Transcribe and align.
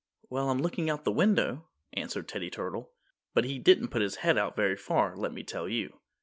"Well, 0.31 0.49
I'm 0.49 0.57
looking 0.57 0.89
out 0.89 1.01
of 1.01 1.05
the 1.05 1.11
window," 1.11 1.69
answered 1.93 2.27
Teddy 2.27 2.49
Turtle. 2.49 2.91
But 3.35 3.45
he 3.45 3.59
didn't 3.59 3.89
put 3.89 4.01
his 4.01 4.15
head 4.25 4.35
out 4.35 4.55
very 4.55 4.75
far, 4.75 5.15
let 5.15 5.31
me 5.31 5.43
tell 5.43 5.69
you. 5.69 5.99